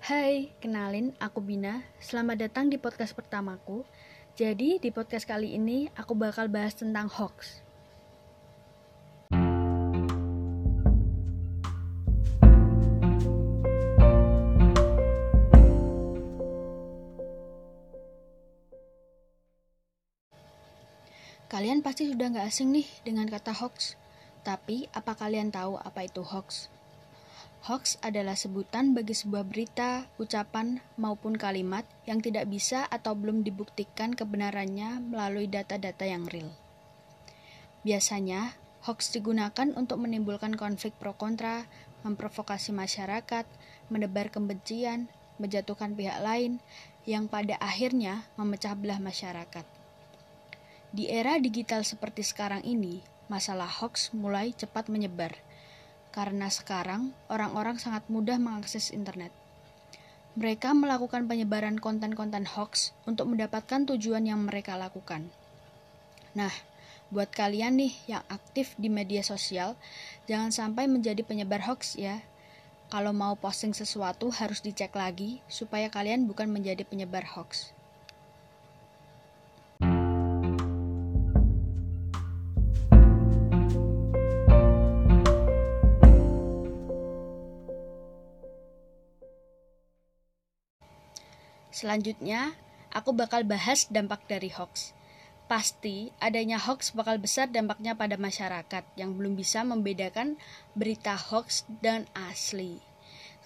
[0.00, 1.84] Hai, kenalin aku Bina.
[2.00, 3.84] Selamat datang di podcast pertamaku.
[4.32, 7.60] Jadi, di podcast kali ini aku bakal bahas tentang hoax.
[21.52, 24.07] Kalian pasti sudah nggak asing nih dengan kata hoax.
[24.48, 26.72] Tapi, apa kalian tahu apa itu hoax?
[27.68, 34.16] Hoax adalah sebutan bagi sebuah berita, ucapan, maupun kalimat yang tidak bisa atau belum dibuktikan
[34.16, 36.48] kebenarannya melalui data-data yang real.
[37.84, 38.56] Biasanya,
[38.88, 41.68] hoax digunakan untuk menimbulkan konflik pro kontra,
[42.08, 43.44] memprovokasi masyarakat,
[43.92, 46.64] menebar kebencian, menjatuhkan pihak lain,
[47.04, 49.68] yang pada akhirnya memecah belah masyarakat.
[50.88, 55.36] Di era digital seperti sekarang ini, masalah hoax mulai cepat menyebar.
[56.10, 59.30] Karena sekarang orang-orang sangat mudah mengakses internet.
[60.34, 65.28] Mereka melakukan penyebaran konten-konten hoax untuk mendapatkan tujuan yang mereka lakukan.
[66.32, 66.52] Nah,
[67.08, 69.76] buat kalian nih yang aktif di media sosial,
[70.28, 72.20] jangan sampai menjadi penyebar hoax ya.
[72.88, 77.76] Kalau mau posting sesuatu harus dicek lagi supaya kalian bukan menjadi penyebar hoax.
[91.78, 92.58] Selanjutnya,
[92.90, 94.98] aku bakal bahas dampak dari hoax.
[95.46, 100.34] Pasti adanya hoax bakal besar dampaknya pada masyarakat yang belum bisa membedakan
[100.74, 102.82] berita hoax dan asli.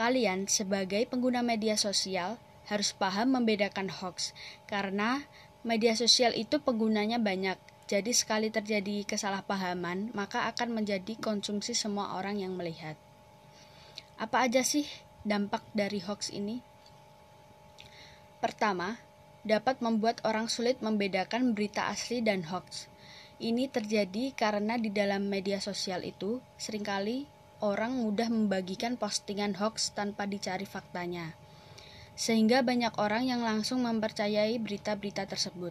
[0.00, 2.40] Kalian sebagai pengguna media sosial
[2.72, 4.32] harus paham membedakan hoax
[4.64, 5.28] karena
[5.60, 7.60] media sosial itu penggunanya banyak.
[7.84, 12.96] Jadi sekali terjadi kesalahpahaman, maka akan menjadi konsumsi semua orang yang melihat.
[14.16, 14.88] Apa aja sih
[15.20, 16.71] dampak dari hoax ini?
[18.42, 18.98] Pertama,
[19.46, 22.90] dapat membuat orang sulit membedakan berita asli dan hoax.
[23.38, 27.30] Ini terjadi karena di dalam media sosial itu sering kali
[27.62, 31.38] orang mudah membagikan postingan hoax tanpa dicari faktanya.
[32.18, 35.70] Sehingga banyak orang yang langsung mempercayai berita-berita tersebut.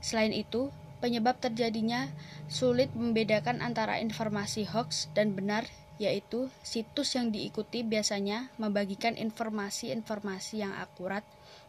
[0.00, 0.72] Selain itu,
[1.04, 2.08] penyebab terjadinya
[2.48, 5.68] sulit membedakan antara informasi hoax dan benar
[6.00, 11.24] yaitu situs yang diikuti biasanya membagikan informasi-informasi yang akurat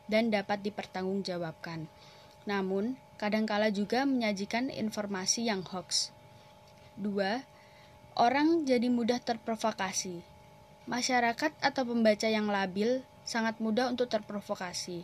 [0.08, 1.88] dan dapat dipertanggungjawabkan.
[2.48, 6.16] Namun, kadangkala juga menyajikan informasi yang hoax.
[6.98, 7.44] 2.
[8.18, 10.26] Orang jadi mudah terprovokasi.
[10.88, 15.04] Masyarakat atau pembaca yang labil sangat mudah untuk terprovokasi.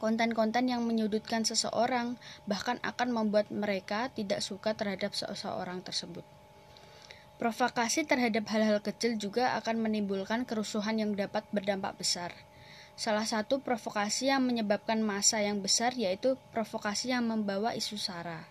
[0.00, 2.16] Konten-konten yang menyudutkan seseorang
[2.48, 6.24] bahkan akan membuat mereka tidak suka terhadap seseorang tersebut.
[7.36, 12.32] Provokasi terhadap hal-hal kecil juga akan menimbulkan kerusuhan yang dapat berdampak besar.
[13.00, 18.44] Salah satu provokasi yang menyebabkan masa yang besar yaitu provokasi yang membawa isu sara.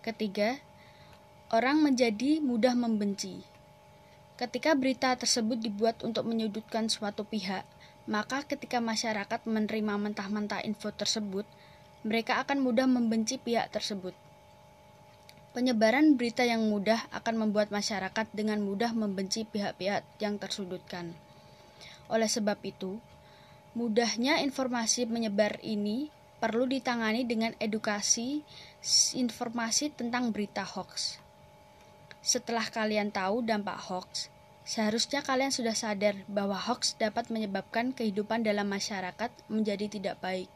[0.00, 0.56] Ketiga,
[1.52, 3.44] orang menjadi mudah membenci.
[4.40, 7.68] Ketika berita tersebut dibuat untuk menyudutkan suatu pihak,
[8.08, 11.44] maka ketika masyarakat menerima mentah-mentah info tersebut,
[12.00, 14.16] mereka akan mudah membenci pihak tersebut.
[15.52, 21.12] Penyebaran berita yang mudah akan membuat masyarakat dengan mudah membenci pihak-pihak yang tersudutkan.
[22.08, 23.04] Oleh sebab itu,
[23.74, 26.06] Mudahnya informasi menyebar ini
[26.38, 28.46] perlu ditangani dengan edukasi
[29.18, 31.18] informasi tentang berita hoax.
[32.22, 34.30] Setelah kalian tahu dampak hoax,
[34.62, 40.48] seharusnya kalian sudah sadar bahwa hoax dapat menyebabkan kehidupan dalam masyarakat menjadi tidak baik,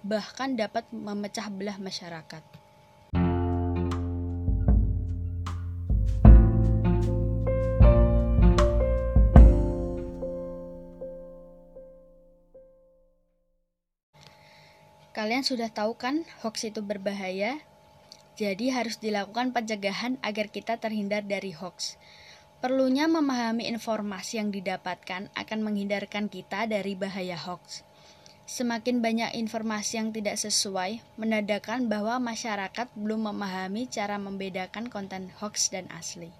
[0.00, 2.61] bahkan dapat memecah belah masyarakat.
[15.22, 17.62] Kalian sudah tahu kan hoax itu berbahaya?
[18.34, 21.94] Jadi harus dilakukan pencegahan agar kita terhindar dari hoax.
[22.58, 27.86] Perlunya memahami informasi yang didapatkan akan menghindarkan kita dari bahaya hoax.
[28.50, 35.70] Semakin banyak informasi yang tidak sesuai, menandakan bahwa masyarakat belum memahami cara membedakan konten hoax
[35.70, 36.34] dan asli.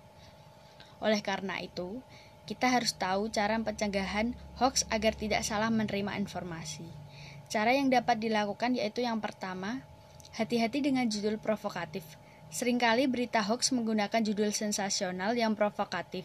[0.98, 2.02] Oleh karena itu,
[2.50, 7.11] kita harus tahu cara pencegahan hoax agar tidak salah menerima informasi.
[7.52, 9.84] Cara yang dapat dilakukan yaitu yang pertama,
[10.32, 12.00] hati-hati dengan judul provokatif.
[12.48, 16.24] Seringkali berita hoax menggunakan judul sensasional yang provokatif.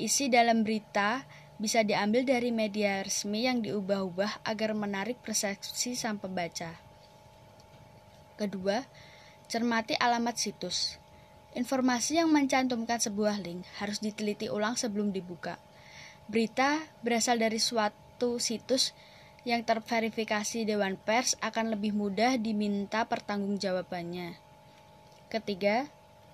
[0.00, 1.28] Isi dalam berita
[1.60, 6.72] bisa diambil dari media resmi yang diubah-ubah agar menarik persepsi sang pembaca.
[8.40, 8.88] Kedua,
[9.52, 10.96] cermati alamat situs.
[11.52, 15.60] Informasi yang mencantumkan sebuah link harus diteliti ulang sebelum dibuka.
[16.24, 18.96] Berita berasal dari suatu situs
[19.44, 24.40] yang terverifikasi Dewan Pers akan lebih mudah diminta pertanggungjawabannya.
[25.28, 25.88] Ketiga,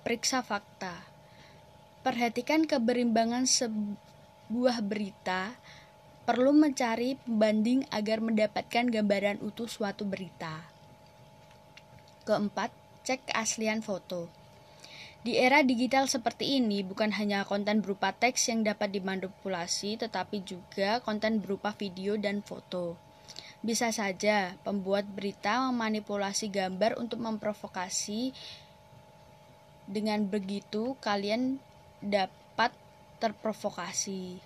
[0.07, 0.95] periksa fakta.
[2.07, 5.59] Perhatikan keberimbangan sebuah berita
[6.23, 10.63] perlu mencari pembanding agar mendapatkan gambaran utuh suatu berita.
[12.23, 12.71] Keempat,
[13.03, 14.40] cek keaslian foto.
[15.21, 21.05] Di era digital seperti ini, bukan hanya konten berupa teks yang dapat dimanipulasi, tetapi juga
[21.05, 22.97] konten berupa video dan foto.
[23.61, 28.33] Bisa saja pembuat berita memanipulasi gambar untuk memprovokasi.
[29.85, 31.61] Dengan begitu, kalian
[32.01, 32.73] dapat
[33.21, 34.41] terprovokasi.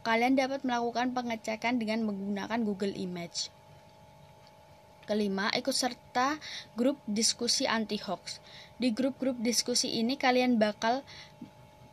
[0.00, 3.52] Kalian dapat melakukan pengecekan dengan menggunakan Google Image.
[5.04, 6.40] Kelima, ikut serta
[6.80, 8.40] grup diskusi anti hoax.
[8.80, 11.04] Di grup-grup diskusi ini kalian bakal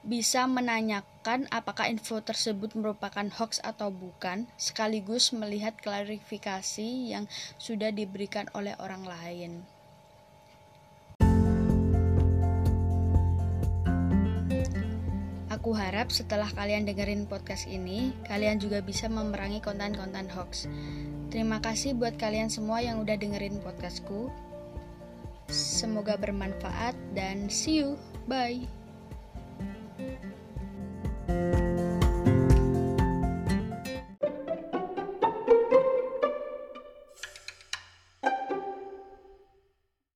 [0.02, 7.28] bisa menanyakan apakah info tersebut merupakan hoax atau bukan, sekaligus melihat klarifikasi yang
[7.60, 9.62] sudah diberikan oleh orang lain.
[15.52, 20.66] Aku harap setelah kalian dengerin podcast ini, kalian juga bisa memerangi konten-konten hoax.
[21.32, 24.28] Terima kasih buat kalian semua yang udah dengerin podcastku.
[25.48, 27.96] Semoga bermanfaat dan see you.
[28.28, 28.81] Bye.